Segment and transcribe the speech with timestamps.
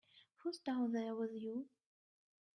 [0.37, 1.67] Who's down there with you?